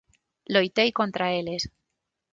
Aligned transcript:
Loitei 0.53 0.89
contra 0.99 1.25
eles. 1.41 1.63